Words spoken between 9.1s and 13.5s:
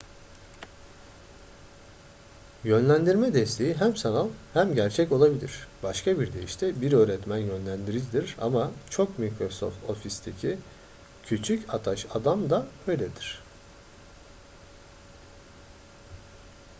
microsoft office'teki küçük ataş adam da öyledir